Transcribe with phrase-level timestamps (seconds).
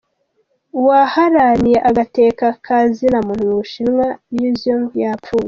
[0.79, 5.39] Uwaharaniye agateka ka zina muntu mu Bushinwa, Liu Xiaobo, yapfuye.